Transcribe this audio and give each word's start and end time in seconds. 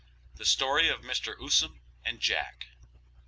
THE 0.33 0.45
STORY 0.45 0.89
OF 0.89 1.01
MR. 1.01 1.37
USOM 1.39 1.79
AND 2.03 2.21
JACK. 2.21 2.65